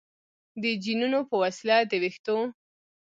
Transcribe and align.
د 0.61 0.63
جینونو 0.83 1.19
په 1.29 1.35
وسیله 1.43 1.77
د 1.89 1.91
ویښتو 2.01 2.37